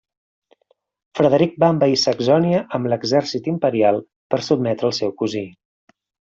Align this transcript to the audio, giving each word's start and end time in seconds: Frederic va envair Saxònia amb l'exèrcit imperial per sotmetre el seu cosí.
Frederic 1.19 1.53
va 1.65 1.69
envair 1.73 1.99
Saxònia 2.05 2.63
amb 2.79 2.91
l'exèrcit 2.93 3.53
imperial 3.55 4.03
per 4.35 4.43
sotmetre 4.51 4.93
el 4.93 4.99
seu 5.05 5.17
cosí. 5.25 5.47